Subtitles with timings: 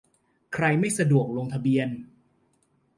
[0.53, 1.89] ใครไม่สะดวกลงทะเบียน